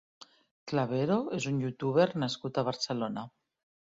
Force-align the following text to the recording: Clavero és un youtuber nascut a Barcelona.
Clavero 0.71 1.17
és 1.37 1.45
un 1.51 1.59
youtuber 1.65 2.07
nascut 2.23 2.57
a 2.57 2.65
Barcelona. 2.71 3.29